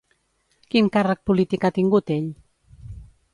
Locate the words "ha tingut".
1.67-2.11